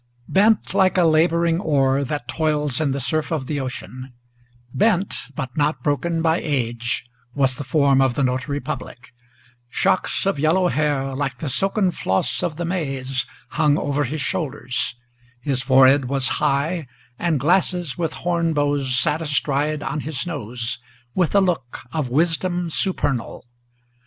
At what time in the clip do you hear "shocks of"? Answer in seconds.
9.69-10.39